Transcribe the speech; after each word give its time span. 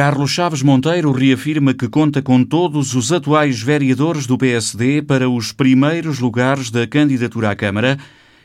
Carlos 0.00 0.30
Chaves 0.30 0.62
Monteiro 0.62 1.12
reafirma 1.12 1.74
que 1.74 1.86
conta 1.86 2.22
com 2.22 2.42
todos 2.42 2.94
os 2.94 3.12
atuais 3.12 3.60
vereadores 3.60 4.26
do 4.26 4.38
PSD 4.38 5.02
para 5.02 5.28
os 5.28 5.52
primeiros 5.52 6.20
lugares 6.20 6.70
da 6.70 6.86
candidatura 6.86 7.50
à 7.50 7.54
Câmara 7.54 7.98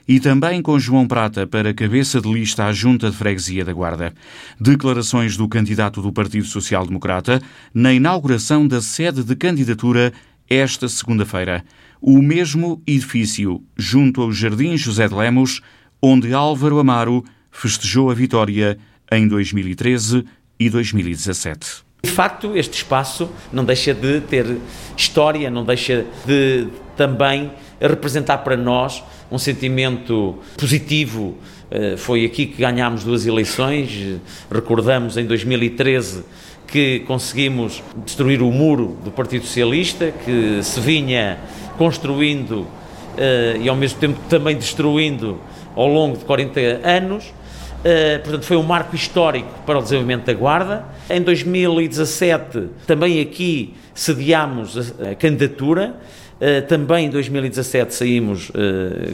e 0.06 0.20
também 0.20 0.62
com 0.62 0.78
João 0.78 1.08
Prata 1.08 1.48
para 1.48 1.74
cabeça 1.74 2.20
de 2.20 2.30
lista 2.30 2.66
à 2.66 2.74
Junta 2.74 3.10
de 3.10 3.16
Freguesia 3.16 3.64
da 3.64 3.72
Guarda. 3.72 4.14
Declarações 4.60 5.38
do 5.38 5.48
candidato 5.48 6.02
do 6.02 6.12
Partido 6.12 6.46
Social 6.46 6.86
Democrata 6.86 7.42
na 7.74 7.94
inauguração 7.94 8.68
da 8.68 8.82
sede 8.82 9.24
de 9.24 9.34
candidatura 9.34 10.12
esta 10.50 10.90
segunda-feira. 10.90 11.64
O 12.02 12.22
mesmo 12.22 12.82
edifício, 12.86 13.64
junto 13.78 14.22
ao 14.22 14.34
Jardim 14.34 14.76
José 14.76 15.08
de 15.08 15.16
Lemos, 15.16 15.62
onde 16.02 16.34
Álvaro 16.34 16.80
Amaro 16.80 17.24
festejou 17.50 18.12
a 18.12 18.14
vitória 18.14 18.78
em 19.10 19.26
2013 19.26 20.26
e 20.60 20.70
2017. 20.70 21.86
De 22.04 22.12
facto, 22.12 22.56
este 22.56 22.78
espaço 22.78 23.30
não 23.52 23.66
deixa 23.66 23.94
de 23.94 24.22
ter 24.22 24.58
história, 24.96 25.50
não 25.50 25.66
deixa 25.66 26.06
de 26.26 26.68
também 26.96 27.52
representar 27.82 28.40
para 28.40 28.56
nós 28.56 29.04
um 29.32 29.38
sentimento 29.38 30.38
positivo. 30.58 31.36
Eh, 31.72 31.98
foi 31.98 32.24
aqui 32.24 32.46
que 32.46 32.62
ganhámos 32.62 33.04
duas 33.04 33.26
eleições. 33.26 34.20
Recordamos 34.52 35.18
em 35.18 35.26
2013 35.26 36.24
que 36.68 37.00
conseguimos 37.02 37.82
destruir 38.06 38.42
o 38.42 38.52
muro 38.52 38.98
do 39.04 39.12
Partido 39.12 39.46
Socialista, 39.46 40.12
que 40.12 40.62
se 40.64 40.80
vinha 40.80 41.40
construindo 41.78 42.68
eh, 43.18 43.58
e 43.62 43.70
ao 43.70 43.76
mesmo 43.76 44.00
tempo 44.00 44.20
também 44.30 44.56
destruindo 44.56 45.40
ao 45.76 45.88
longo 45.88 46.18
de 46.18 46.26
40 46.26 46.60
anos. 46.84 47.34
Uh, 47.86 48.20
portanto, 48.24 48.46
foi 48.46 48.58
um 48.58 48.64
marco 48.64 48.96
histórico 48.96 49.48
para 49.64 49.78
o 49.78 49.82
desenvolvimento 49.84 50.26
da 50.26 50.34
Guarda. 50.34 50.84
Em 51.08 51.22
2017, 51.22 52.70
também 52.88 53.22
aqui 53.22 53.76
sediámos 53.94 54.76
a, 54.76 55.12
a 55.12 55.16
candidatura. 55.16 55.96
Uh, 56.42 56.66
também 56.68 57.06
em 57.06 57.10
2017 57.12 57.94
saímos 57.94 58.50
uh, 58.50 58.54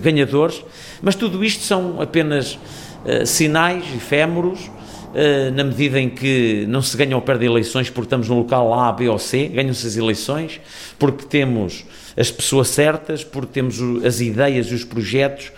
ganhadores, 0.01 0.63
mas 1.01 1.15
tudo 1.15 1.43
isto 1.43 1.63
são 1.63 2.01
apenas 2.01 2.57
sinais 3.25 3.83
efêmeros, 3.95 4.69
na 5.55 5.63
medida 5.63 5.99
em 5.99 6.07
que 6.07 6.65
não 6.67 6.83
se 6.83 6.95
ganham 6.95 7.17
ou 7.17 7.21
perdem 7.21 7.49
eleições 7.49 7.89
porque 7.89 8.05
estamos 8.05 8.29
no 8.29 8.37
local 8.37 8.71
A, 8.75 8.91
B 8.91 9.09
ou 9.09 9.17
C, 9.17 9.47
ganham-se 9.47 9.87
as 9.87 9.97
eleições 9.97 10.61
porque 10.99 11.25
temos 11.25 11.83
as 12.15 12.29
pessoas 12.29 12.67
certas, 12.67 13.23
porque 13.23 13.53
temos 13.53 13.79
as 14.05 14.21
ideias 14.21 14.67
e 14.67 14.75
os 14.75 14.83
projetos 14.83 15.51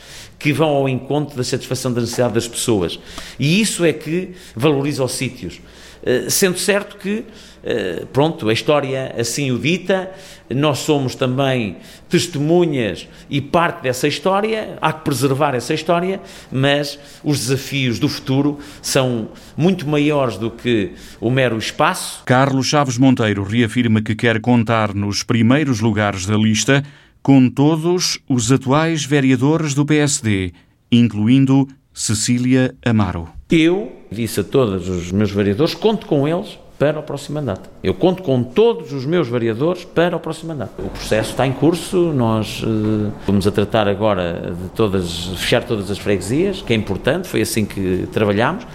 que 0.43 0.51
vão 0.51 0.71
ao 0.71 0.89
encontro 0.89 1.37
da 1.37 1.43
satisfação 1.43 1.93
da 1.93 2.01
necessidade 2.01 2.33
das 2.33 2.49
pessoas. 2.49 2.99
E 3.39 3.61
isso 3.61 3.85
é 3.85 3.93
que 3.93 4.31
valoriza 4.53 5.01
os 5.01 5.13
sítios. 5.13 5.61
Eh, 6.05 6.29
sendo 6.29 6.59
certo 6.59 6.97
que, 6.97 7.23
eh, 7.63 8.03
pronto, 8.11 8.49
a 8.49 8.53
história 8.53 9.15
assim 9.17 9.51
o 9.51 9.57
dita, 9.57 10.11
nós 10.49 10.79
somos 10.79 11.15
também 11.15 11.77
testemunhas 12.09 13.07
e 13.29 13.39
parte 13.39 13.83
dessa 13.83 14.05
história, 14.05 14.77
há 14.81 14.91
que 14.91 15.05
preservar 15.05 15.55
essa 15.55 15.73
história, 15.73 16.19
mas 16.51 16.99
os 17.23 17.39
desafios 17.39 17.99
do 17.99 18.09
futuro 18.09 18.59
são 18.81 19.29
muito 19.55 19.87
maiores 19.87 20.35
do 20.35 20.51
que 20.51 20.91
o 21.21 21.29
mero 21.31 21.57
espaço. 21.57 22.21
Carlos 22.25 22.67
Chaves 22.67 22.97
Monteiro 22.97 23.43
reafirma 23.43 24.01
que 24.01 24.13
quer 24.13 24.41
contar 24.41 24.93
nos 24.93 25.23
primeiros 25.23 25.79
lugares 25.79 26.25
da 26.25 26.35
lista 26.35 26.83
com 27.23 27.49
todos 27.49 28.19
os 28.27 28.51
atuais 28.51 29.05
vereadores 29.05 29.73
do 29.73 29.85
PSD, 29.85 30.51
incluindo 30.91 31.65
Cecília 31.93 32.75
Amaro. 32.85 33.29
Eu 33.49 33.93
disse 34.11 34.41
a 34.41 34.43
todos 34.43 34.89
os 34.89 35.09
meus 35.09 35.31
vereadores, 35.31 35.73
conto 35.73 36.05
com 36.05 36.27
eles 36.27 36.59
para 36.77 36.99
o 36.99 37.03
próximo 37.03 37.35
mandato. 37.35 37.69
Eu 37.81 37.93
conto 37.93 38.21
com 38.23 38.43
todos 38.43 38.91
os 38.91 39.05
meus 39.05 39.29
vereadores 39.29 39.85
para 39.85 40.17
o 40.17 40.19
próximo 40.19 40.49
mandato. 40.49 40.73
O 40.79 40.89
processo 40.89 41.31
está 41.31 41.47
em 41.47 41.53
curso, 41.53 42.11
nós 42.11 42.61
uh, 42.61 43.13
vamos 43.25 43.47
a 43.47 43.51
tratar 43.51 43.87
agora 43.87 44.53
de 44.61 44.69
todas, 44.71 45.27
fechar 45.37 45.63
todas 45.63 45.89
as 45.89 45.97
freguesias, 45.97 46.61
que 46.61 46.73
é 46.73 46.75
importante, 46.75 47.29
foi 47.29 47.41
assim 47.41 47.63
que 47.63 48.05
trabalhamos. 48.11 48.67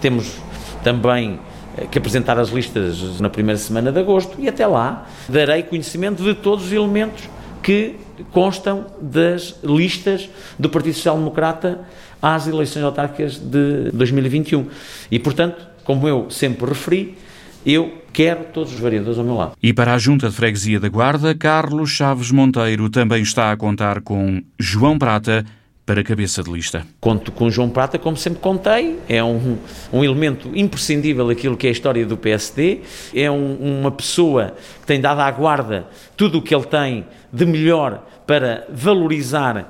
Temos 0.00 0.36
também 0.82 1.38
eh, 1.76 1.84
que 1.84 1.98
apresentar 1.98 2.38
as 2.38 2.48
listas 2.48 3.20
na 3.20 3.28
primeira 3.28 3.58
semana 3.58 3.92
de 3.92 4.00
agosto 4.00 4.36
e 4.38 4.48
até 4.48 4.66
lá 4.66 5.06
darei 5.28 5.62
conhecimento 5.64 6.22
de 6.22 6.34
todos 6.34 6.64
os 6.64 6.72
elementos 6.72 7.28
que 7.62 7.96
constam 8.32 8.86
das 9.00 9.58
listas 9.62 10.28
do 10.58 10.68
Partido 10.68 10.94
Social 10.94 11.16
Democrata 11.16 11.80
às 12.20 12.46
eleições 12.46 12.82
autárquicas 12.82 13.38
de 13.38 13.90
2021. 13.92 14.66
E, 15.10 15.18
portanto, 15.18 15.66
como 15.84 16.06
eu 16.06 16.30
sempre 16.30 16.66
referi, 16.66 17.16
eu 17.64 18.02
quero 18.12 18.44
todos 18.52 18.72
os 18.72 18.80
vereadores 18.80 19.18
ao 19.18 19.24
meu 19.24 19.34
lado. 19.34 19.52
E 19.62 19.72
para 19.72 19.94
a 19.94 19.98
Junta 19.98 20.28
de 20.28 20.34
Freguesia 20.34 20.80
da 20.80 20.88
Guarda, 20.88 21.34
Carlos 21.34 21.90
Chaves 21.90 22.30
Monteiro 22.30 22.88
também 22.88 23.22
está 23.22 23.52
a 23.52 23.56
contar 23.56 24.00
com 24.00 24.42
João 24.58 24.98
Prata, 24.98 25.44
para 25.90 26.04
cabeça 26.04 26.40
de 26.40 26.52
lista. 26.52 26.86
Conto 27.00 27.32
com 27.32 27.50
João 27.50 27.68
Prata, 27.68 27.98
como 27.98 28.16
sempre 28.16 28.38
contei, 28.38 29.00
é 29.08 29.24
um, 29.24 29.58
um 29.92 30.04
elemento 30.04 30.48
imprescindível 30.54 31.26
daquilo 31.26 31.56
que 31.56 31.66
é 31.66 31.70
a 31.70 31.72
história 31.72 32.06
do 32.06 32.16
PSD, 32.16 32.82
é 33.12 33.28
um, 33.28 33.80
uma 33.80 33.90
pessoa 33.90 34.54
que 34.80 34.86
tem 34.86 35.00
dado 35.00 35.18
à 35.18 35.28
guarda 35.32 35.88
tudo 36.16 36.38
o 36.38 36.42
que 36.42 36.54
ele 36.54 36.62
tem 36.66 37.04
de 37.32 37.44
melhor 37.44 38.06
para 38.24 38.68
valorizar 38.72 39.56
uh, 39.56 39.66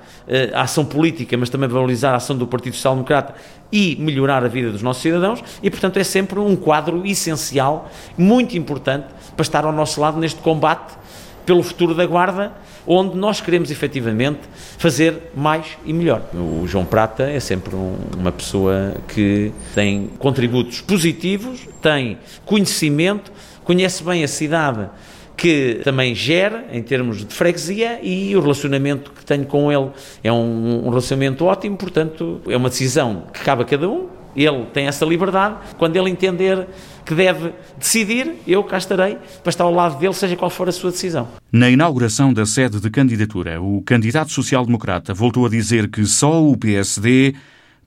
a 0.53 0.61
ação 0.61 0.85
política, 0.85 1.39
mas 1.39 1.49
também 1.49 1.71
valorizar 1.71 2.13
a 2.13 2.17
ação 2.17 2.37
do 2.37 2.47
Partido 2.47 2.75
Social 2.75 2.97
Democrata 2.97 3.35
e 3.73 3.97
melhorar 3.99 4.45
a 4.45 4.49
vida 4.49 4.71
dos 4.71 4.83
nossos 4.83 5.01
cidadãos, 5.01 5.43
e 5.63 5.71
portanto 5.71 5.97
é 5.97 6.05
sempre 6.05 6.39
um 6.39 6.55
quadro 6.55 7.07
essencial, 7.07 7.91
muito 8.19 8.59
importante, 8.59 9.07
para 9.35 9.43
estar 9.43 9.65
ao 9.65 9.73
nosso 9.73 9.99
lado 9.99 10.19
neste 10.19 10.43
combate 10.43 10.99
pelo 11.47 11.63
futuro 11.63 11.95
da 11.95 12.05
Guarda, 12.05 12.53
onde 12.87 13.17
nós 13.17 13.41
queremos 13.41 13.71
efetivamente 13.71 14.41
fazer 14.79 15.31
mais 15.35 15.79
e 15.85 15.93
melhor. 15.93 16.23
O 16.35 16.67
João 16.67 16.85
Prata 16.85 17.25
é 17.25 17.41
sempre 17.41 17.75
um, 17.75 17.97
uma 18.17 18.33
pessoa 18.33 18.97
que 19.09 19.53
tem 19.75 20.11
contributos 20.19 20.81
positivos, 20.81 21.61
tem 21.83 22.19
conhecimento, 22.45 23.33
conhece 23.65 24.03
bem 24.03 24.25
a 24.25 24.29
cidade 24.29 24.89
que 25.37 25.81
também 25.83 26.15
gera 26.15 26.67
em 26.71 26.83
termos 26.83 27.25
de 27.25 27.35
freguesia 27.35 27.99
e 28.03 28.37
o 28.37 28.41
relacionamento 28.43 29.11
que 29.11 29.25
tenho 29.25 29.47
com 29.47 29.73
ele 29.73 29.91
é 30.23 30.31
um, 30.31 30.85
um 30.85 30.89
relacionamento 30.91 31.47
ótimo, 31.47 31.79
portanto 31.79 32.43
é 32.47 32.55
uma 32.55 32.69
decisão 32.69 33.25
que 33.33 33.41
cabe 33.41 33.63
a 33.63 33.65
cada 33.65 33.89
um, 33.89 34.07
ele 34.35 34.67
tem 34.73 34.87
essa 34.87 35.05
liberdade, 35.05 35.57
quando 35.79 35.97
ele 35.97 36.11
entender 36.11 36.67
que 37.05 37.15
deve 37.15 37.53
decidir, 37.79 38.37
eu 38.47 38.63
cá 38.63 38.79
estarei 38.79 39.19
para 39.43 39.51
estar 39.51 39.65
ao 39.65 39.73
lado 39.73 39.99
dele, 39.99 40.15
seja 40.15 40.37
qual 40.37 40.51
for 40.51 40.69
a 40.69 40.73
sua 40.73 40.91
decisão. 40.91 41.29
Na 41.51 41.69
inauguração 41.69 42.33
da 42.33 42.47
sede 42.47 42.81
de 42.81 42.91
candidatura, 42.91 43.61
o 43.61 43.83
candidato 43.83 44.31
social-democrata 44.31 45.13
voltou 45.13 45.47
a 45.47 45.49
dizer 45.49 45.91
que 45.91 46.05
só 46.07 46.43
o 46.43 46.57
PSD 46.57 47.35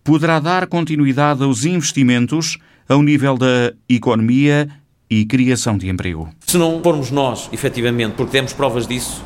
poderá 0.03 0.39
dar 0.39 0.67
continuidade 0.67 1.43
aos 1.43 1.63
investimentos 1.63 2.57
ao 2.89 3.01
nível 3.01 3.37
da 3.37 3.73
economia 3.87 4.67
e 5.09 5.25
criação 5.25 5.77
de 5.77 5.89
emprego. 5.89 6.29
Se 6.45 6.57
não 6.57 6.81
formos 6.81 7.11
nós, 7.11 7.49
efetivamente, 7.53 8.15
porque 8.15 8.31
temos 8.31 8.51
provas 8.51 8.85
disso, 8.85 9.23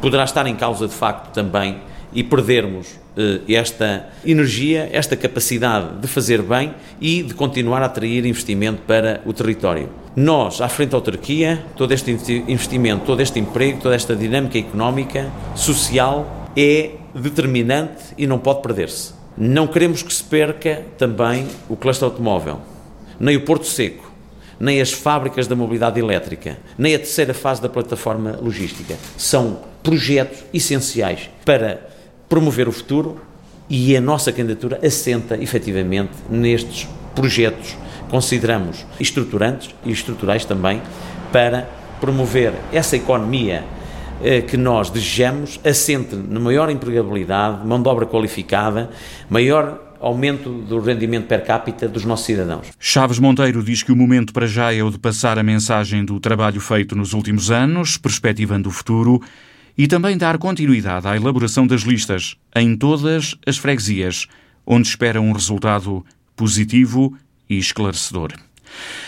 poderá 0.00 0.24
estar 0.24 0.46
em 0.46 0.56
causa 0.56 0.88
de 0.88 0.94
facto 0.94 1.32
também 1.32 1.78
e 2.16 2.24
perdermos 2.24 2.98
eh, 3.14 3.40
esta 3.54 4.08
energia, 4.24 4.88
esta 4.90 5.14
capacidade 5.14 6.00
de 6.00 6.08
fazer 6.08 6.40
bem 6.40 6.74
e 6.98 7.22
de 7.22 7.34
continuar 7.34 7.82
a 7.82 7.84
atrair 7.86 8.24
investimento 8.24 8.80
para 8.86 9.20
o 9.26 9.34
território. 9.34 9.90
Nós, 10.16 10.62
à 10.62 10.68
frente 10.68 10.92
da 10.92 10.96
autarquia, 10.96 11.62
todo 11.76 11.92
este 11.92 12.10
investimento, 12.48 13.04
todo 13.04 13.20
este 13.20 13.38
emprego, 13.38 13.80
toda 13.82 13.94
esta 13.94 14.16
dinâmica 14.16 14.58
económica, 14.58 15.30
social, 15.54 16.50
é 16.56 16.92
determinante 17.14 18.02
e 18.16 18.26
não 18.26 18.38
pode 18.38 18.62
perder-se. 18.62 19.12
Não 19.36 19.66
queremos 19.66 20.02
que 20.02 20.12
se 20.12 20.24
perca 20.24 20.82
também 20.96 21.46
o 21.68 21.76
cluster 21.76 22.08
automóvel, 22.08 22.62
nem 23.20 23.36
o 23.36 23.42
Porto 23.42 23.66
Seco, 23.66 24.10
nem 24.58 24.80
as 24.80 24.90
fábricas 24.90 25.46
da 25.46 25.54
mobilidade 25.54 26.00
elétrica, 26.00 26.56
nem 26.78 26.94
a 26.94 26.98
terceira 26.98 27.34
fase 27.34 27.60
da 27.60 27.68
plataforma 27.68 28.38
logística. 28.40 28.96
São 29.18 29.60
projetos 29.82 30.38
essenciais 30.54 31.28
para 31.44 31.94
promover 32.28 32.68
o 32.68 32.72
futuro 32.72 33.20
e 33.68 33.96
a 33.96 34.00
nossa 34.00 34.32
candidatura 34.32 34.78
assenta 34.84 35.36
efetivamente 35.36 36.12
nestes 36.30 36.88
projetos 37.14 37.76
consideramos 38.10 38.86
estruturantes 39.00 39.74
e 39.84 39.90
estruturais 39.90 40.44
também 40.44 40.80
para 41.32 41.68
promover 42.00 42.52
essa 42.72 42.96
economia 42.96 43.64
eh, 44.22 44.40
que 44.42 44.56
nós 44.56 44.90
desejamos, 44.90 45.60
assente 45.64 46.14
na 46.14 46.38
maior 46.40 46.70
empregabilidade, 46.70 47.66
mão 47.66 47.82
de 47.82 47.88
obra 47.88 48.06
qualificada, 48.06 48.90
maior 49.28 49.82
aumento 49.98 50.50
do 50.50 50.78
rendimento 50.78 51.26
per 51.26 51.44
capita 51.44 51.88
dos 51.88 52.04
nossos 52.04 52.26
cidadãos. 52.26 52.66
Chaves 52.78 53.18
Monteiro 53.18 53.62
diz 53.62 53.82
que 53.82 53.90
o 53.90 53.96
momento 53.96 54.32
para 54.32 54.46
já 54.46 54.72
é 54.72 54.82
o 54.82 54.90
de 54.90 54.98
passar 54.98 55.38
a 55.38 55.42
mensagem 55.42 56.04
do 56.04 56.20
trabalho 56.20 56.60
feito 56.60 56.94
nos 56.94 57.12
últimos 57.14 57.50
anos, 57.50 57.96
perspectivando 57.96 58.68
o 58.68 58.72
futuro 58.72 59.20
e 59.76 59.86
também 59.86 60.16
dar 60.16 60.38
continuidade 60.38 61.06
à 61.06 61.16
elaboração 61.16 61.66
das 61.66 61.82
listas 61.82 62.36
em 62.54 62.76
todas 62.76 63.34
as 63.46 63.58
freguesias, 63.58 64.26
onde 64.66 64.88
espera 64.88 65.20
um 65.20 65.32
resultado 65.32 66.04
positivo 66.34 67.16
e 67.48 67.58
esclarecedor. 67.58 68.32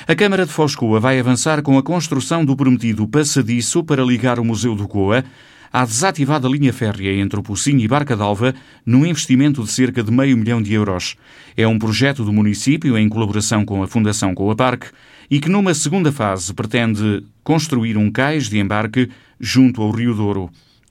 A 0.07 0.15
Câmara 0.15 0.47
de 0.47 0.53
Foscoa 0.53 1.01
vai 1.01 1.19
avançar 1.19 1.63
com 1.63 1.77
a 1.77 1.83
construção 1.83 2.45
do 2.45 2.57
prometido 2.57 3.07
passadiço 3.07 3.83
para 3.83 4.05
ligar 4.05 4.39
o 4.39 4.45
Museu 4.45 4.75
do 4.75 4.87
Coa 4.87 5.25
à 5.73 5.85
desativada 5.85 6.49
linha 6.49 6.73
férrea 6.73 7.13
entre 7.21 7.39
o 7.39 7.43
Pocinho 7.43 7.81
e 7.81 7.89
Barca 7.89 8.17
d'Alva 8.17 8.55
num 8.85 9.05
investimento 9.05 9.63
de 9.63 9.71
cerca 9.71 10.03
de 10.03 10.11
meio 10.11 10.37
milhão 10.37 10.63
de 10.63 10.73
euros. 10.73 11.17
É 11.57 11.67
um 11.67 11.79
projeto 11.79 12.25
do 12.25 12.33
município 12.33 12.97
em 12.97 13.09
colaboração 13.09 13.65
com 13.65 13.83
a 13.83 13.89
Fundação 13.89 14.35
Coa 14.35 14.57
Parque 14.57 14.89
e 15.31 15.41
que 15.41 15.49
numa 15.49 15.75
segunda 15.75 16.11
fase 16.11 16.55
pretende 16.55 17.25
construir 17.45 17.97
um 17.97 18.11
cais 18.11 18.49
de 18.49 18.59
embarque 18.59 19.11
junto 19.39 19.83
ao 19.83 19.91
Rio 19.91 20.15
Douro. 20.15 20.51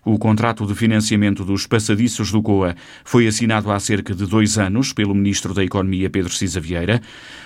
O 0.10 0.18
contrato 0.18 0.66
de 0.66 0.74
financiamento 0.74 1.44
dos 1.44 1.68
passadiços 1.68 2.32
do 2.32 2.42
COA 2.42 2.78
foi 3.04 3.28
assinado 3.28 3.70
há 3.70 3.78
cerca 3.78 4.16
de 4.16 4.26
dois 4.26 4.58
anos 4.58 4.94
pelo 4.94 5.14
Ministro 5.14 5.54
da 5.54 5.62
Economia 5.62 6.10
Pedro 6.10 6.34
Cisa 6.34 6.62
Vieira. 6.62 7.02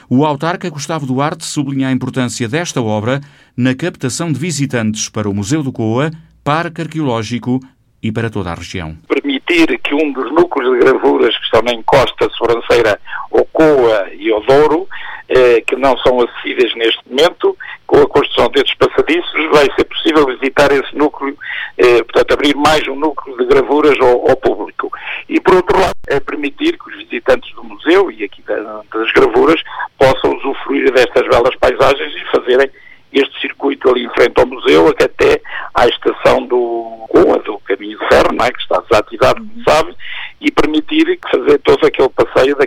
O 0.07 0.23
autarca 0.23 0.69
Gustavo 0.69 1.07
Duarte 1.07 1.43
sublinha 1.43 1.87
a 1.87 1.91
importância 1.91 2.47
desta 2.47 2.79
obra 2.79 3.19
na 3.57 3.73
captação 3.73 4.31
de 4.31 4.37
visitantes 4.37 5.09
para 5.09 5.27
o 5.27 5.33
Museu 5.33 5.63
do 5.63 5.71
COA, 5.71 6.11
Parque 6.43 6.81
Arqueológico 6.81 7.59
e 8.01 8.11
para 8.11 8.29
toda 8.29 8.51
a 8.51 8.55
região. 8.55 8.97
Permitir 9.07 9.79
que 9.79 9.93
um 9.93 10.11
dos 10.11 10.31
núcleos 10.31 10.73
de 10.73 10.85
gravuras 10.85 11.37
que 11.37 11.43
estão 11.43 11.61
na 11.61 11.71
encosta 11.71 12.27
sobranceira, 12.31 12.99
o 13.29 13.45
COA 13.45 14.09
e 14.13 14.31
o 14.31 14.39
Douro, 14.39 14.87
eh, 15.29 15.61
que 15.61 15.75
não 15.75 15.95
são 15.99 16.19
acessíveis 16.19 16.75
neste 16.75 16.99
momento, 17.07 17.55
com 17.85 17.99
a 18.01 18.07
construção 18.07 18.49
destes 18.49 18.73
passadiços, 18.75 19.51
vai 19.51 19.67
ser 19.75 19.83
possível 19.83 20.25
visitar 20.25 20.71
esse 20.71 20.95
núcleo, 20.95 21.37
eh, 21.77 22.01
portanto, 22.03 22.33
abrir 22.33 22.55
mais 22.55 22.87
um 22.87 22.95
núcleo 22.95 23.37
de 23.37 23.45
gravuras 23.45 23.99
ao, 23.99 24.29
ao, 24.29 24.35
público. 24.37 24.91
E, 25.29 25.39
por 25.39 25.55
outro 25.55 25.79
lado, 25.79 25.93
é 26.07 26.19
permitir 26.19 26.77
que 26.79 26.89
os 26.89 26.97
visitantes 27.03 27.53
do 27.53 27.63
museu 27.63 28.09
e 28.09 28.23
aqui 28.23 28.41
das 28.41 29.11
gravuras 29.13 29.61
possam 29.97 30.35
usufruir 30.37 30.91
destas 30.91 31.27
belas 31.27 31.55
paisagens 31.57 32.13
e 32.15 32.31
fazerem 32.31 32.69
este 33.13 33.41
circuito 33.41 33.89
ali 33.89 34.05
em 34.05 34.09
frente 34.11 34.39
ao 34.39 34.47
museu, 34.47 34.87
até 34.87 35.41
à 35.73 35.87
estação 35.87 36.45
do 36.45 37.05
Coa, 37.09 37.39
do 37.39 37.59
caminho 37.59 37.99
de 37.99 38.07
ferro, 38.07 38.35
é? 38.41 38.51
que 38.51 38.61
está 38.61 38.81
desativado, 38.89 39.45
como 39.45 39.63
sabe, 39.67 39.95
e 40.39 40.49
permitir 40.49 41.19
fazer 41.29 41.59
todo 41.59 41.85
aquele 41.85 42.09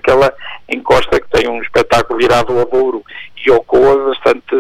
daquela 0.05 0.33
encosta 0.69 1.21
que 1.21 1.29
tem 1.31 1.49
um 1.49 1.61
espetáculo 1.63 2.19
virado 2.19 2.59
ao 2.59 2.67
Douro 2.67 3.03
e 3.45 3.51
ao 3.51 3.63
Coa 3.65 4.09
bastante 4.11 4.55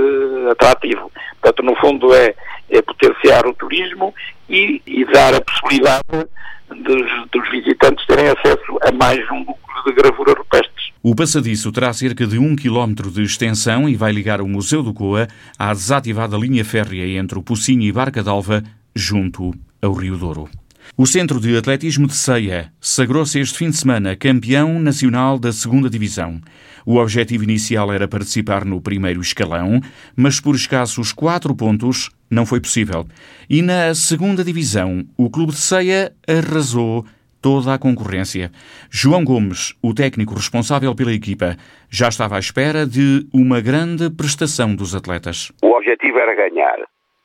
atrativo. 0.50 1.12
Portanto, 1.40 1.62
no 1.62 1.76
fundo 1.76 2.14
é, 2.14 2.34
é 2.70 2.82
potenciar 2.82 3.46
o 3.46 3.54
turismo 3.54 4.14
e, 4.48 4.80
e 4.86 5.04
dar 5.04 5.34
a 5.34 5.40
possibilidade 5.40 6.26
dos, 6.68 7.30
dos, 7.30 7.50
visitantes 7.50 8.06
terem 8.06 8.28
acesso 8.28 8.78
a 8.82 8.92
mais 8.92 9.20
um 9.30 9.40
núcleo 9.40 9.84
de 9.86 9.92
gravura 9.92 10.32
rupestres. 10.32 10.92
O 11.02 11.14
passadiço 11.14 11.70
terá 11.70 11.92
cerca 11.92 12.26
de 12.26 12.38
um 12.38 12.56
quilómetro 12.56 13.10
de 13.10 13.22
extensão 13.22 13.88
e 13.88 13.94
vai 13.94 14.12
ligar 14.12 14.40
o 14.40 14.48
Museu 14.48 14.82
do 14.82 14.94
Coa 14.94 15.28
à 15.58 15.72
desativada 15.72 16.36
linha 16.36 16.64
férrea 16.64 17.18
entre 17.18 17.38
o 17.38 17.42
Pocinho 17.42 17.82
e 17.82 17.92
Barca 17.92 18.22
d'Alva, 18.22 18.62
junto 18.94 19.52
ao 19.82 19.92
Rio 19.92 20.16
Douro. 20.16 20.48
O 20.96 21.06
Centro 21.06 21.40
de 21.40 21.56
Atletismo 21.56 22.06
de 22.06 22.14
Ceia 22.14 22.72
sagrou-se 22.80 23.40
este 23.40 23.58
fim 23.58 23.70
de 23.70 23.76
semana 23.76 24.14
campeão 24.14 24.78
nacional 24.78 25.38
da 25.38 25.52
segunda 25.52 25.90
Divisão. 25.90 26.40
O 26.86 26.98
objetivo 26.98 27.42
inicial 27.42 27.92
era 27.92 28.06
participar 28.06 28.64
no 28.64 28.80
primeiro 28.80 29.20
escalão, 29.20 29.80
mas 30.16 30.38
por 30.38 30.54
escassos 30.54 31.12
quatro 31.12 31.56
pontos 31.56 32.10
não 32.30 32.46
foi 32.46 32.60
possível. 32.60 33.06
E 33.50 33.60
na 33.60 33.94
segunda 33.94 34.44
Divisão, 34.44 35.04
o 35.16 35.28
Clube 35.30 35.52
de 35.52 35.58
Ceia 35.58 36.12
arrasou 36.28 37.04
toda 37.42 37.74
a 37.74 37.78
concorrência. 37.78 38.50
João 38.88 39.24
Gomes, 39.24 39.74
o 39.82 39.92
técnico 39.92 40.34
responsável 40.34 40.94
pela 40.94 41.12
equipa, 41.12 41.56
já 41.90 42.08
estava 42.08 42.36
à 42.36 42.38
espera 42.38 42.86
de 42.86 43.26
uma 43.34 43.60
grande 43.60 44.10
prestação 44.10 44.76
dos 44.76 44.94
atletas. 44.94 45.50
O 45.62 45.76
objetivo 45.76 46.18
era 46.18 46.34
ganhar, 46.34 46.78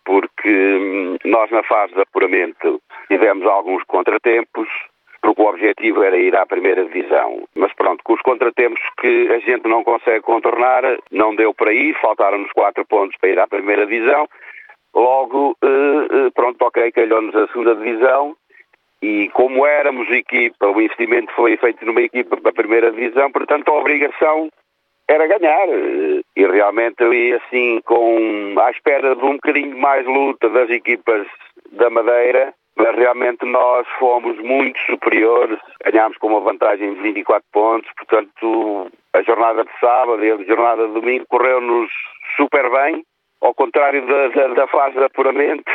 porque 0.04 0.50
hum, 0.50 1.18
nós 1.24 1.52
na 1.52 1.64
fase 1.64 1.94
de 1.94 2.02
apuramento 2.02 2.82
tivemos 3.10 3.46
alguns 3.46 3.84
contratempos, 3.84 4.70
porque 5.22 5.42
o 5.42 5.48
objetivo 5.48 6.04
era 6.04 6.18
ir 6.18 6.36
à 6.38 6.46
primeira 6.46 6.86
divisão. 6.86 7.44
Mas 7.56 7.74
pronto, 7.74 8.02
com 8.04 8.14
os 8.14 8.22
contratempos 8.22 8.80
que 9.02 9.30
a 9.32 9.40
gente 9.40 9.68
não 9.68 9.84
consegue 9.84 10.22
contornar, 10.22 10.84
não 11.12 11.36
deu 11.36 11.54
para 11.54 11.74
ir, 11.74 11.94
faltaram-nos 12.00 12.52
quatro 12.54 12.86
pontos 12.86 13.18
para 13.20 13.30
ir 13.30 13.40
à 13.40 13.48
primeira 13.48 13.86
divisão. 13.86 14.28
Logo, 14.96 15.58
eh, 15.62 15.68
eh, 15.68 16.30
pronto, 16.34 16.62
ok, 16.64 16.92
calhou-nos 16.92 17.36
a 17.36 17.48
segunda 17.48 17.76
divisão 17.76 18.36
e 19.02 19.30
como 19.30 19.66
éramos 19.66 20.10
equipa, 20.10 20.68
o 20.68 20.82
investimento 20.82 21.32
foi 21.34 21.56
feito 21.58 21.86
numa 21.86 22.02
equipa 22.02 22.36
para 22.38 22.50
a 22.50 22.54
primeira 22.54 22.92
divisão, 22.92 23.32
portanto 23.32 23.70
a 23.70 23.80
obrigação 23.80 24.50
era 25.08 25.26
ganhar. 25.28 25.68
E 26.36 26.46
realmente 26.46 27.02
ali 27.04 27.34
assim, 27.34 27.82
com 27.86 28.56
à 28.60 28.70
espera 28.72 29.16
de 29.16 29.24
um 29.24 29.34
bocadinho 29.34 29.78
mais 29.78 30.06
luta 30.06 30.50
das 30.50 30.70
equipas 30.70 31.28
da 31.72 31.90
Madeira, 31.90 32.54
mas 32.76 32.96
realmente 32.96 33.46
nós 33.46 33.88
fomos 34.00 34.38
muito 34.40 34.80
superiores, 34.82 35.60
ganhámos 35.84 36.18
com 36.18 36.28
uma 36.28 36.40
vantagem 36.40 36.94
de 36.94 37.02
24 37.02 37.44
pontos, 37.52 37.92
portanto 37.98 38.92
a 39.14 39.22
jornada 39.22 39.64
de 39.64 39.72
sábado 39.80 40.24
e 40.24 40.32
a 40.32 40.38
jornada 40.44 40.88
de 40.88 40.94
domingo 40.94 41.26
correu-nos 41.28 41.92
super 42.38 42.70
bem, 42.70 43.04
ao 43.42 43.54
contrário 43.54 44.06
da, 44.06 44.28
da, 44.30 44.48
da 44.54 44.68
fase 44.68 44.98
de 44.98 45.04
apuramento, 45.04 45.72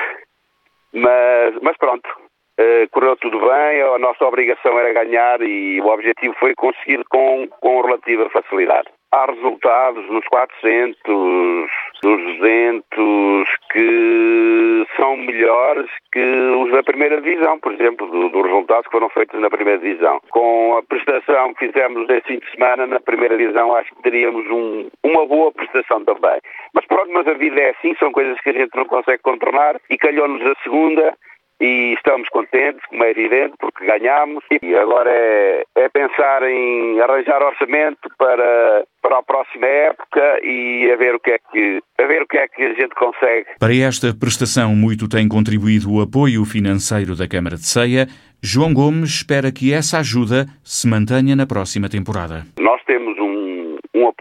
mas, 0.92 1.54
mas 1.62 1.76
pronto, 1.76 2.08
uh, 2.08 2.88
correu 2.90 3.16
tudo 3.16 3.38
bem, 3.40 3.82
a 3.82 3.98
nossa 3.98 4.24
obrigação 4.24 4.78
era 4.78 4.92
ganhar 4.92 5.42
e 5.42 5.80
o 5.80 5.86
objetivo 5.86 6.34
foi 6.38 6.54
conseguir 6.54 7.02
com, 7.10 7.48
com 7.60 7.80
relativa 7.82 8.30
facilidade 8.30 8.88
há 9.14 9.26
resultados 9.26 10.08
nos 10.10 10.26
400, 10.26 11.70
nos 12.02 12.38
200 12.38 13.48
que 13.70 14.86
são 14.96 15.16
melhores 15.16 15.86
que 16.12 16.20
os 16.20 16.72
da 16.72 16.82
primeira 16.82 17.20
divisão, 17.20 17.58
por 17.60 17.72
exemplo, 17.72 18.06
dos 18.06 18.32
do 18.32 18.42
resultados 18.42 18.86
que 18.86 18.92
foram 18.92 19.08
feitos 19.10 19.40
na 19.40 19.48
primeira 19.48 19.80
divisão. 19.80 20.20
Com 20.30 20.76
a 20.76 20.82
prestação 20.82 21.54
que 21.54 21.66
fizemos 21.66 22.08
nesse 22.08 22.26
fim 22.26 22.38
de 22.38 22.50
semana 22.50 22.86
na 22.86 23.00
primeira 23.00 23.36
divisão, 23.36 23.74
acho 23.76 23.94
que 23.94 24.02
teríamos 24.02 24.44
um, 24.50 24.88
uma 25.04 25.26
boa 25.26 25.52
prestação 25.52 26.04
também. 26.04 26.40
Mas 26.72 26.84
pronto, 26.86 27.10
mas 27.12 27.26
a 27.28 27.34
vida 27.34 27.60
é 27.60 27.70
assim, 27.70 27.94
são 27.98 28.10
coisas 28.10 28.40
que 28.40 28.50
a 28.50 28.54
gente 28.54 28.74
não 28.74 28.84
consegue 28.84 29.22
contornar 29.22 29.80
e 29.88 29.96
calhou-nos 29.96 30.42
a 30.42 30.54
segunda 30.62 31.14
e 31.64 31.94
estamos 31.94 32.28
contentes, 32.28 32.84
como 32.90 33.02
é 33.04 33.10
evidente, 33.10 33.54
porque 33.58 33.86
ganhamos 33.86 34.44
e 34.50 34.74
agora 34.76 35.10
é, 35.10 35.64
é 35.76 35.88
pensar 35.88 36.42
em 36.42 37.00
arranjar 37.00 37.42
orçamento 37.42 38.10
para, 38.18 38.84
para 39.00 39.18
a 39.18 39.22
próxima 39.22 39.66
época 39.66 40.20
e 40.42 40.90
a 40.92 40.96
ver 40.96 41.14
o 41.14 41.20
que 41.20 41.30
é 41.30 41.38
que 41.38 41.82
a 41.98 42.06
ver 42.06 42.22
o 42.22 42.26
que 42.26 42.36
é 42.36 42.46
que 42.48 42.62
a 42.62 42.74
gente 42.74 42.94
consegue. 42.94 43.46
Para 43.58 43.74
esta 43.74 44.12
prestação 44.12 44.76
muito 44.76 45.08
tem 45.08 45.26
contribuído 45.26 45.90
o 45.90 46.02
apoio 46.02 46.44
financeiro 46.44 47.16
da 47.16 47.26
Câmara 47.26 47.56
de 47.56 47.66
Ceia. 47.66 48.08
João 48.42 48.74
Gomes 48.74 49.08
espera 49.08 49.50
que 49.50 49.72
essa 49.72 50.00
ajuda 50.00 50.44
se 50.62 50.86
mantenha 50.86 51.34
na 51.34 51.46
próxima 51.46 51.88
temporada. 51.88 52.44
Nós 52.60 52.82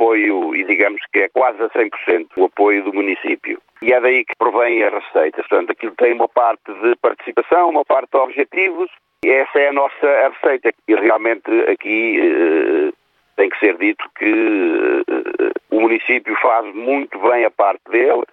apoio 0.03 0.55
e 0.55 0.63
digamos 0.65 1.01
que 1.11 1.19
é 1.19 1.29
quase 1.29 1.61
a 1.63 1.69
100% 1.69 2.27
o 2.37 2.45
apoio 2.45 2.83
do 2.83 2.93
município. 2.93 3.61
E 3.81 3.93
é 3.93 3.99
daí 3.99 4.25
que 4.25 4.35
provém 4.37 4.83
a 4.83 4.89
receita. 4.89 5.37
Portanto, 5.37 5.71
aquilo 5.71 5.95
tem 5.95 6.13
uma 6.13 6.27
parte 6.27 6.71
de 6.81 6.95
participação, 6.97 7.69
uma 7.69 7.85
parte 7.85 8.11
de 8.11 8.17
objetivos, 8.17 8.89
e 9.25 9.29
essa 9.29 9.59
é 9.59 9.69
a 9.69 9.73
nossa 9.73 10.29
receita. 10.29 10.73
E 10.87 10.95
realmente 10.95 11.49
aqui 11.69 12.19
eh, 12.19 12.93
tem 13.37 13.49
que 13.49 13.59
ser 13.59 13.77
dito 13.77 14.03
que 14.17 15.03
eh, 15.07 15.51
o 15.71 15.81
município 15.81 16.35
faz 16.41 16.73
muito 16.73 17.17
bem 17.19 17.45
a 17.45 17.51
parte 17.51 17.81
dele, 17.89 18.23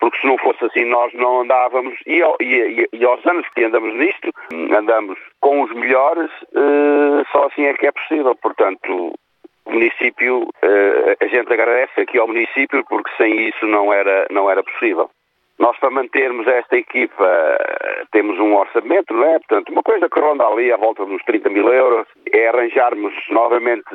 porque 0.00 0.18
se 0.20 0.26
não 0.26 0.38
fosse 0.38 0.64
assim 0.64 0.84
nós 0.84 1.12
não 1.14 1.40
andávamos, 1.40 1.94
e, 2.06 2.22
e, 2.40 2.88
e 2.92 3.04
aos 3.04 3.24
anos 3.26 3.46
que 3.54 3.64
andamos 3.64 3.94
nisto, 3.94 4.30
andamos 4.52 5.18
com 5.40 5.62
os 5.62 5.74
melhores, 5.74 6.30
eh, 6.54 7.24
só 7.32 7.46
assim 7.46 7.64
é 7.64 7.74
que 7.74 7.86
é 7.86 7.92
possível. 7.92 8.34
Portanto, 8.36 9.14
o 9.68 9.72
município, 9.72 10.48
eh, 10.62 11.16
a 11.20 11.26
gente 11.26 11.52
agradece 11.52 12.00
aqui 12.00 12.18
ao 12.18 12.26
município 12.26 12.82
porque 12.88 13.10
sem 13.16 13.48
isso 13.48 13.66
não 13.66 13.92
era, 13.92 14.26
não 14.30 14.50
era 14.50 14.62
possível. 14.62 15.10
Nós, 15.58 15.76
para 15.78 15.90
mantermos 15.90 16.46
esta 16.46 16.76
equipa, 16.76 17.58
temos 18.12 18.38
um 18.38 18.54
orçamento, 18.54 19.12
não 19.12 19.24
é? 19.24 19.38
Portanto, 19.40 19.70
uma 19.70 19.82
coisa 19.82 20.08
que 20.08 20.20
ronda 20.20 20.46
ali 20.46 20.72
à 20.72 20.76
volta 20.76 21.04
dos 21.04 21.22
30 21.24 21.50
mil 21.50 21.68
euros 21.68 22.06
é 22.32 22.48
arranjarmos 22.48 23.12
novamente 23.30 23.90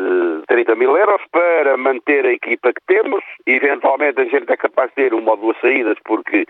30 0.48 0.76
mil 0.76 0.96
euros 0.96 1.22
para 1.32 1.78
manter 1.78 2.26
a 2.26 2.34
equipa 2.34 2.74
que 2.74 2.82
temos. 2.86 3.24
Eventualmente, 3.48 4.20
a 4.20 4.26
gente 4.26 4.52
é 4.52 4.58
capaz 4.58 4.90
de 4.90 4.96
ter 4.96 5.14
uma 5.14 5.32
ou 5.32 5.38
duas 5.38 5.58
saídas, 5.62 5.98
porque 6.04 6.46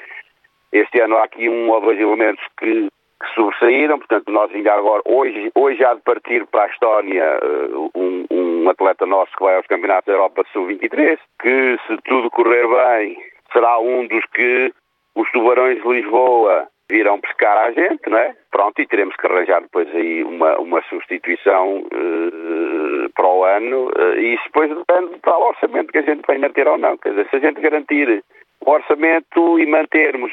este 0.71 0.99
ano 0.99 1.17
há 1.17 1.25
aqui 1.25 1.47
um 1.47 1.69
ou 1.69 1.79
dois 1.79 1.99
elementos 1.99 2.43
que 2.57 2.89
que 3.23 3.33
sobressaíram, 3.35 3.97
portanto 3.97 4.31
nós 4.31 4.53
ainda 4.53 4.73
agora, 4.73 5.01
hoje, 5.05 5.51
hoje 5.55 5.83
há 5.83 5.93
de 5.93 6.01
partir 6.01 6.45
para 6.47 6.63
a 6.63 6.67
Estónia 6.67 7.39
uh, 7.41 7.91
um, 7.95 8.25
um, 8.29 8.69
atleta 8.69 9.05
nosso 9.05 9.31
que 9.37 9.43
vai 9.43 9.55
aos 9.55 9.67
Campeonatos 9.67 10.05
da 10.05 10.13
Europa 10.13 10.43
Sub-23, 10.51 11.17
que 11.41 11.77
se 11.87 11.97
tudo 12.03 12.29
correr 12.29 12.67
bem 12.67 13.17
será 13.51 13.79
um 13.79 14.07
dos 14.07 14.25
que 14.33 14.73
os 15.15 15.31
Tubarões 15.31 15.81
de 15.81 15.87
Lisboa 15.87 16.67
virão 16.89 17.19
pescar 17.19 17.57
a 17.57 17.71
gente, 17.71 18.09
não 18.09 18.17
é? 18.17 18.35
Pronto, 18.51 18.79
e 18.81 18.87
teremos 18.87 19.15
que 19.15 19.25
arranjar 19.25 19.61
depois 19.61 19.87
aí 19.95 20.23
uma, 20.23 20.57
uma 20.59 20.81
substituição 20.83 21.79
uh, 21.79 23.09
para 23.15 23.27
o 23.27 23.43
ano 23.43 23.87
uh, 23.87 24.19
e 24.19 24.35
isso 24.35 24.43
depois 24.45 24.69
depende 24.69 25.19
do 25.19 25.31
orçamento 25.31 25.91
que 25.91 25.99
a 25.99 26.03
gente 26.03 26.21
vai 26.27 26.37
manter 26.37 26.67
ou 26.67 26.77
não. 26.77 26.97
Quer 26.97 27.11
dizer, 27.11 27.29
se 27.29 27.35
a 27.37 27.39
gente 27.39 27.61
garantir 27.61 28.23
o 28.65 28.71
orçamento 28.71 29.59
e 29.59 29.65
mantermos 29.65 30.31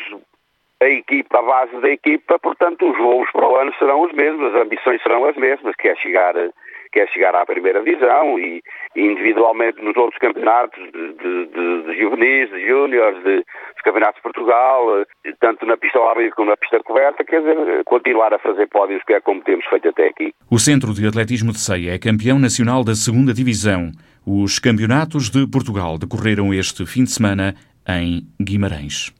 a 0.82 0.88
equipa, 0.88 1.38
a 1.38 1.42
base 1.42 1.80
da 1.80 1.90
equipa, 1.90 2.38
portanto 2.38 2.90
os 2.90 2.96
voos 2.96 3.30
para 3.32 3.48
o 3.48 3.56
ano 3.56 3.72
serão 3.78 4.02
os 4.02 4.12
mesmos, 4.12 4.54
as 4.54 4.62
ambições 4.62 5.02
serão 5.02 5.24
as 5.26 5.36
mesmas, 5.36 5.74
que 5.76 5.88
é 5.88 5.94
chegar 5.96 6.34
quer 6.92 7.08
chegar 7.10 7.34
à 7.34 7.46
primeira 7.46 7.82
divisão 7.82 8.38
e, 8.38 8.62
individualmente 8.96 9.82
nos 9.82 9.96
outros 9.96 10.18
campeonatos 10.18 10.82
de, 10.92 11.12
de, 11.14 11.46
de, 11.46 11.82
de 11.84 12.00
juvenis, 12.00 12.50
de 12.50 12.66
júniores, 12.66 13.22
dos 13.22 13.82
campeonatos 13.84 14.16
de 14.16 14.22
Portugal, 14.22 15.00
eh, 15.00 15.32
tanto 15.40 15.64
na 15.64 15.76
pista 15.76 15.98
ao 15.98 16.14
como 16.34 16.50
na 16.50 16.56
pista 16.56 16.80
coberta, 16.82 17.24
quer 17.24 17.40
dizer, 17.40 17.84
continuar 17.84 18.34
a 18.34 18.38
fazer 18.38 18.66
pódios 18.66 19.02
que 19.04 19.12
é 19.12 19.20
como 19.20 19.40
temos 19.42 19.64
feito 19.66 19.88
até 19.88 20.08
aqui. 20.08 20.34
O 20.50 20.58
Centro 20.58 20.92
de 20.92 21.06
Atletismo 21.06 21.52
de 21.52 21.60
Ceia 21.60 21.94
é 21.94 21.98
campeão 21.98 22.38
nacional 22.38 22.82
da 22.82 22.94
segunda 22.94 23.32
divisão. 23.32 23.92
Os 24.26 24.58
campeonatos 24.58 25.30
de 25.30 25.46
Portugal 25.46 25.96
decorreram 25.98 26.52
este 26.52 26.84
fim 26.84 27.04
de 27.04 27.12
semana 27.12 27.54
em 27.88 28.22
Guimarães. 28.42 29.19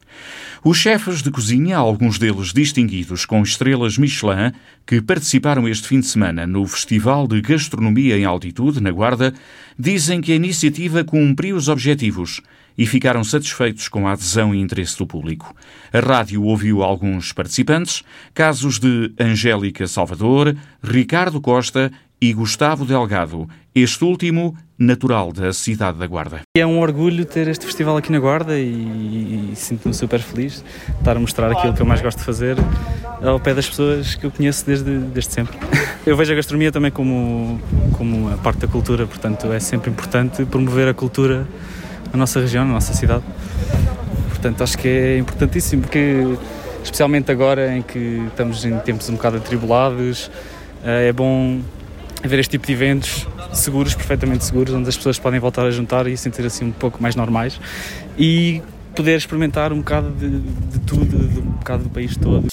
Os 0.63 0.77
chefes 0.77 1.23
de 1.23 1.31
cozinha, 1.31 1.79
alguns 1.79 2.19
deles 2.19 2.53
distinguidos 2.53 3.25
com 3.25 3.43
estrelas 3.43 3.97
Michelin, 3.97 4.53
que 4.87 5.01
participaram 5.01 5.67
este 5.67 5.89
fim 5.89 6.01
de 6.01 6.07
semana 6.07 6.47
no 6.47 6.67
Festival 6.67 7.27
de 7.27 7.41
Gastronomia 7.41 8.19
em 8.19 8.27
Altitude, 8.27 8.81
na 8.81 8.91
Guarda, 8.91 9.33
dizem 9.79 10.21
que 10.21 10.33
a 10.33 10.37
iniciativa 10.37 11.03
cumpriu 11.03 11.57
os 11.57 11.69
objetivos 11.69 12.43
e 12.77 12.87
ficaram 12.87 13.25
satisfeitos 13.25 13.89
com 13.89 14.07
a 14.07 14.13
adesão 14.13 14.55
e 14.55 14.61
interesse 14.61 14.99
do 14.99 15.07
público. 15.07 15.55
A 15.93 16.01
rádio 16.01 16.43
ouviu 16.43 16.83
alguns 16.83 17.33
participantes, 17.33 18.03
casos 18.35 18.79
de 18.79 19.13
Angélica 19.19 19.87
Salvador, 19.87 20.57
Ricardo 20.83 21.41
Costa 21.41 21.91
e 22.21 22.35
Gustavo 22.35 22.85
Delgado, 22.85 23.49
este 23.75 24.05
último 24.05 24.55
natural 24.79 25.33
da 25.33 25.53
cidade 25.55 25.99
da 25.99 26.07
Guarda. 26.07 26.43
É 26.55 26.67
um 26.67 26.79
orgulho 26.79 27.25
ter 27.25 27.49
este 27.49 27.65
festival 27.65 27.97
aqui 27.97 28.13
na 28.13 28.19
Guarda 28.19 28.59
e, 28.59 29.51
e 29.53 29.57
sinto-me 29.57 29.95
super 29.95 30.21
feliz 30.21 30.63
de 30.87 30.99
estar 30.99 31.17
a 31.17 31.21
mostrar 31.21 31.51
aquilo 31.51 31.73
que 31.73 31.81
eu 31.81 31.87
mais 31.87 32.03
gosto 32.03 32.19
de 32.19 32.25
fazer 32.25 32.57
ao 33.23 33.41
pé 33.41 33.55
das 33.55 33.69
pessoas 33.69 34.15
que 34.17 34.27
eu 34.27 34.31
conheço 34.31 34.67
desde, 34.67 34.99
desde 34.99 35.33
sempre. 35.33 35.57
Eu 36.07 36.15
vejo 36.15 36.33
a 36.33 36.37
gastronomia 36.37 36.71
também 36.71 36.91
como, 36.91 37.59
como 37.97 38.29
a 38.31 38.37
parte 38.37 38.59
da 38.59 38.69
cultura, 38.69 39.07
portanto 39.07 39.51
é 39.53 39.61
sempre 39.61 39.91
importante 39.91 40.45
promover 40.45 40.89
a 40.89 40.95
cultura 40.95 41.47
na 42.13 42.19
nossa 42.19 42.41
região, 42.41 42.67
na 42.67 42.75
nossa 42.75 42.93
cidade. 42.93 43.25
Portanto 44.29 44.63
acho 44.63 44.77
que 44.77 44.89
é 44.89 45.19
importantíssimo 45.19 45.83
porque 45.83 46.25
especialmente 46.83 47.31
agora 47.31 47.75
em 47.75 47.83
que 47.83 48.25
estamos 48.29 48.65
em 48.65 48.79
tempos 48.81 49.09
um 49.09 49.15
bocado 49.15 49.39
atribulados, 49.39 50.31
eh, 50.85 51.09
é 51.09 51.13
bom 51.13 51.61
haver 52.23 52.39
este 52.39 52.53
tipo 52.53 52.67
de 52.67 52.73
eventos 52.73 53.27
seguros, 53.53 53.95
perfeitamente 53.95 54.45
seguros, 54.45 54.75
onde 54.75 54.89
as 54.89 54.97
pessoas 54.97 55.19
podem 55.19 55.41
voltar 55.41 55.67
a 55.67 55.71
juntar 55.71 56.07
e 56.07 56.17
sentir 56.17 56.45
assim 56.45 56.67
um 56.67 56.73
pouco 56.73 57.03
mais 57.03 57.17
normais 57.17 57.61
e 58.19 58.63
poder 58.95 59.17
experimentar 59.17 59.73
um 59.73 59.79
bocado 59.79 60.11
de, 60.11 60.41
de 60.41 60.79
tudo, 60.81 61.29
de 61.29 61.41
um 61.41 61.53
bocado 61.53 61.85
do 61.85 61.91
país 61.91 62.17
todo. 62.17 62.49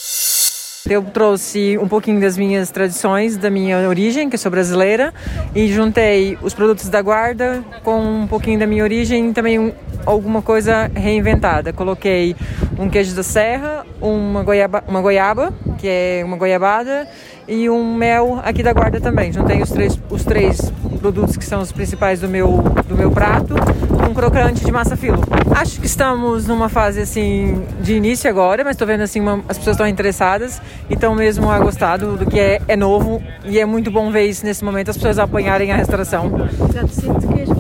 Eu 0.89 1.03
trouxe 1.03 1.77
um 1.79 1.87
pouquinho 1.87 2.21
das 2.21 2.37
minhas 2.37 2.71
tradições, 2.71 3.35
da 3.35 3.49
minha 3.49 3.89
origem, 3.89 4.29
que 4.29 4.37
sou 4.37 4.49
brasileira, 4.49 5.13
e 5.53 5.67
juntei 5.67 6.37
os 6.41 6.53
produtos 6.53 6.87
da 6.87 7.01
guarda 7.01 7.61
com 7.83 7.99
um 7.99 8.25
pouquinho 8.27 8.57
da 8.57 8.65
minha 8.65 8.83
origem 8.83 9.29
e 9.29 9.33
também 9.33 9.73
alguma 10.05 10.41
coisa 10.41 10.89
reinventada. 10.95 11.73
Coloquei 11.73 12.37
um 12.79 12.89
queijo 12.89 13.13
da 13.13 13.23
serra, 13.23 13.85
uma 13.99 14.43
goiaba, 14.43 14.81
uma 14.87 15.01
goiaba 15.01 15.53
que 15.77 15.87
é 15.87 16.21
uma 16.23 16.37
goiabada, 16.37 17.07
e 17.47 17.69
um 17.69 17.95
mel 17.95 18.39
aqui 18.43 18.61
da 18.61 18.73
guarda 18.73 18.99
também. 18.99 19.31
Juntei 19.31 19.61
os 19.61 19.69
três, 19.71 19.99
os 20.09 20.23
três 20.23 20.71
produtos 20.99 21.37
que 21.37 21.45
são 21.45 21.61
os 21.61 21.71
principais 21.71 22.19
do 22.19 22.27
meu, 22.27 22.61
do 22.87 22.95
meu 22.95 23.11
prato, 23.11 23.55
um 24.09 24.13
crocante 24.13 24.65
de 24.65 24.71
massa 24.71 24.97
filo. 24.97 25.21
Acho 25.55 25.79
que 25.79 25.85
estamos 25.85 26.47
numa 26.47 26.69
fase 26.69 27.01
assim 27.01 27.63
de 27.81 27.93
início 27.95 28.29
agora, 28.29 28.63
mas 28.63 28.73
estou 28.73 28.87
vendo 28.87 29.01
assim 29.01 29.19
uma, 29.19 29.43
as 29.47 29.57
pessoas 29.57 29.75
estão 29.75 29.87
interessadas 29.87 30.61
e 30.89 30.93
estão 30.93 31.15
mesmo 31.15 31.49
a 31.49 31.59
gostar 31.59 31.97
do, 31.97 32.25
que 32.25 32.39
é, 32.39 32.61
é 32.67 32.75
novo 32.75 33.21
e 33.45 33.59
é 33.59 33.65
muito 33.65 33.89
bom 33.89 34.11
ver 34.11 34.25
isso 34.25 34.45
nesse 34.45 34.63
momento, 34.63 34.89
as 34.89 34.97
pessoas 34.97 35.19
apanharem 35.19 35.71
a 35.71 35.75
restauração. 35.75 36.31
Sinto 36.91 37.27
que 37.27 37.41
as 37.41 37.56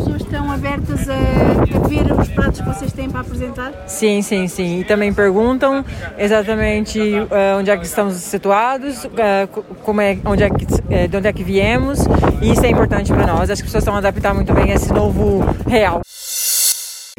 abertas 0.57 1.07
a, 1.07 1.13
a 1.13 1.87
ver 1.87 2.11
os 2.11 2.27
pratos 2.29 2.59
que 2.59 2.67
vocês 2.67 2.91
têm 2.91 3.09
para 3.09 3.21
apresentar? 3.21 3.71
Sim, 3.85 4.21
sim, 4.23 4.47
sim. 4.47 4.79
E 4.79 4.83
também 4.83 5.13
perguntam 5.13 5.85
exatamente 6.17 6.99
uh, 6.99 7.59
onde 7.59 7.69
é 7.69 7.77
que 7.77 7.85
estamos 7.85 8.15
situados, 8.15 9.05
uh, 9.05 9.63
como 9.83 10.01
é, 10.01 10.17
onde 10.25 10.43
é 10.43 10.49
que, 10.49 10.65
uh, 10.65 11.07
de 11.07 11.15
onde 11.15 11.27
é 11.27 11.33
que 11.33 11.43
viemos, 11.43 11.99
e 12.41 12.51
isso 12.51 12.65
é 12.65 12.69
importante 12.69 13.13
para 13.13 13.27
nós. 13.27 13.49
Acho 13.49 13.61
que 13.61 13.67
as 13.67 13.73
pessoas 13.73 13.83
estão 13.83 13.95
a 13.95 13.99
adaptar 13.99 14.33
muito 14.33 14.51
bem 14.53 14.71
a 14.71 14.75
esse 14.75 14.91
novo 14.91 15.45
real. 15.67 16.01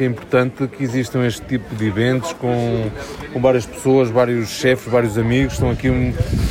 É 0.01 0.05
importante 0.05 0.65
que 0.67 0.83
existam 0.83 1.25
este 1.25 1.41
tipo 1.41 1.75
de 1.75 1.87
eventos 1.87 2.31
com, 2.33 2.89
com 3.33 3.41
várias 3.41 3.65
pessoas, 3.65 4.09
vários 4.09 4.49
chefes, 4.49 4.89
vários 4.89 5.17
amigos. 5.17 5.53
Estão 5.53 5.69
aqui 5.69 5.89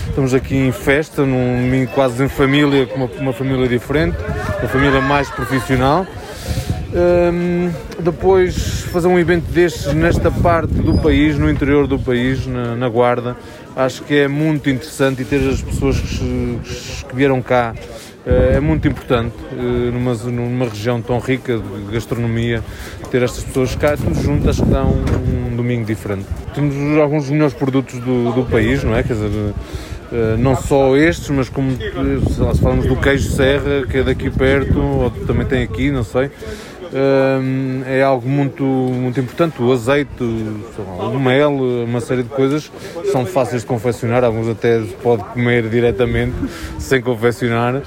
estamos 0.07 0.35
aqui 0.35 0.57
em 0.57 0.73
festa, 0.73 1.25
num, 1.25 1.87
quase 1.95 2.23
em 2.23 2.28
família, 2.28 2.87
com 2.87 2.97
uma, 2.97 3.07
uma 3.21 3.33
família 3.33 3.66
diferente, 3.66 4.16
uma 4.59 4.68
família 4.68 5.00
mais 5.00 5.30
profissional. 5.30 6.07
Um, 6.90 7.71
depois 8.02 8.80
fazer 8.90 9.09
um 9.09 9.18
evento 9.18 9.45
destes 9.52 9.92
nesta 9.92 10.30
parte 10.30 10.73
do 10.73 10.95
país, 10.95 11.38
no 11.38 11.50
interior 11.50 11.87
do 11.87 11.99
país, 11.99 12.47
na, 12.47 12.75
na 12.75 12.88
Guarda, 12.88 13.37
acho 13.76 14.02
que 14.04 14.14
é 14.14 14.28
muito 14.28 14.71
interessante 14.71 15.21
e 15.21 15.25
ter 15.25 15.47
as 15.49 15.61
pessoas 15.61 16.00
que, 16.00 16.59
que 17.07 17.14
vieram 17.14 17.42
cá 17.42 17.75
uh, 18.26 18.57
é 18.57 18.59
muito 18.59 18.88
importante 18.88 19.35
uh, 19.52 19.92
numa, 19.92 20.14
numa 20.14 20.64
região 20.64 21.02
tão 21.02 21.18
rica 21.18 21.59
de 21.59 21.92
gastronomia, 21.92 22.64
ter 23.11 23.23
estas 23.23 23.45
pessoas 23.45 23.76
cá 23.76 23.95
todos 23.95 24.23
juntos, 24.23 24.49
acho 24.49 24.62
que 24.62 24.71
dá 24.71 24.83
um, 24.83 25.52
um 25.52 25.57
domingo 25.57 25.85
diferente. 25.85 26.25
Temos 26.54 26.99
alguns 26.99 27.25
dos 27.25 27.33
melhores 27.33 27.54
produtos 27.54 28.00
do, 28.00 28.33
do 28.33 28.45
país, 28.45 28.83
não 28.83 28.97
é? 28.97 29.02
Quer 29.02 29.12
dizer, 29.12 29.54
Uh, 30.11 30.38
não 30.38 30.57
só 30.57 30.97
estes, 30.97 31.28
mas 31.28 31.50
como 31.50 31.71
se 31.73 32.61
falamos 32.62 32.87
do 32.87 32.97
queijo 32.97 33.28
serra, 33.28 33.87
que 33.87 33.99
é 33.99 34.02
daqui 34.02 34.30
perto, 34.30 34.80
ou 34.80 35.11
também 35.11 35.47
tem 35.47 35.62
aqui, 35.62 35.90
não 35.90 36.02
sei, 36.02 36.30
é 37.87 38.02
algo 38.02 38.28
muito, 38.28 38.64
muito 38.64 39.21
importante. 39.21 39.61
O 39.62 39.73
azeite, 39.73 40.23
o 40.23 41.18
mel, 41.18 41.52
uma 41.85 42.00
série 42.00 42.23
de 42.23 42.28
coisas 42.28 42.71
são 43.12 43.26
fáceis 43.26 43.62
de 43.62 43.68
confeccionar, 43.68 44.25
alguns 44.25 44.49
até 44.49 44.83
se 44.83 44.95
pode 44.95 45.25
comer 45.25 45.68
diretamente 45.68 46.37
sem 46.78 47.00
confeccionar. 47.00 47.83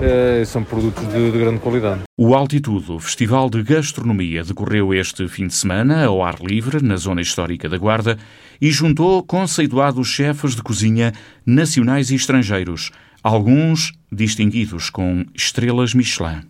Uh, 0.00 0.46
são 0.46 0.64
produtos 0.64 1.06
de, 1.08 1.30
de, 1.30 1.38
grande 1.38 1.58
qualidade. 1.58 2.00
O 2.16 2.34
Altitude, 2.34 2.90
o 2.92 2.98
Festival 2.98 3.50
de 3.50 3.62
Gastronomia, 3.62 4.42
decorreu 4.42 4.94
este 4.94 5.28
fim 5.28 5.46
de 5.46 5.52
semana 5.52 6.06
ao 6.06 6.22
ar 6.22 6.36
livre, 6.40 6.82
na 6.82 6.96
zona 6.96 7.20
histórica 7.20 7.68
da 7.68 7.76
Guarda, 7.76 8.16
e 8.60 8.70
juntou 8.70 9.22
conceituados 9.22 10.08
chefes 10.08 10.54
de 10.54 10.62
cozinha 10.62 11.12
nacionais 11.44 12.10
e 12.10 12.14
estrangeiros, 12.14 12.90
alguns 13.22 13.92
distinguidos 14.10 14.88
com 14.88 15.26
estrelas 15.34 15.92
Michelin. 15.92 16.42